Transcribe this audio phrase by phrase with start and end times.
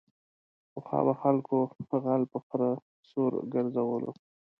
[0.71, 1.57] پخوا به خلکو
[2.03, 2.71] غل په خره
[3.09, 4.11] سور گرځولو.